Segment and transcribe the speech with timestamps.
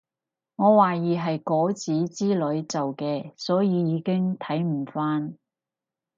[0.55, 5.37] 我懷疑係果籽之類做嘅所以已經睇唔返